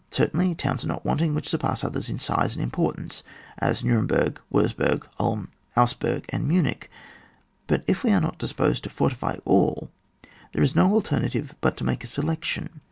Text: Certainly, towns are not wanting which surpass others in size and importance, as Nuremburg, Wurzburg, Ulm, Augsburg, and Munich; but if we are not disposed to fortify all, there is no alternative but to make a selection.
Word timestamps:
Certainly, 0.09 0.55
towns 0.55 0.83
are 0.83 0.87
not 0.87 1.05
wanting 1.05 1.35
which 1.35 1.47
surpass 1.47 1.83
others 1.83 2.09
in 2.09 2.17
size 2.17 2.55
and 2.55 2.63
importance, 2.63 3.21
as 3.59 3.83
Nuremburg, 3.83 4.39
Wurzburg, 4.51 5.05
Ulm, 5.19 5.49
Augsburg, 5.77 6.25
and 6.29 6.47
Munich; 6.47 6.89
but 7.67 7.83
if 7.85 8.03
we 8.03 8.11
are 8.11 8.19
not 8.19 8.39
disposed 8.39 8.83
to 8.85 8.89
fortify 8.89 9.35
all, 9.45 9.91
there 10.53 10.63
is 10.63 10.73
no 10.73 10.91
alternative 10.91 11.53
but 11.61 11.77
to 11.77 11.83
make 11.83 12.03
a 12.03 12.07
selection. 12.07 12.79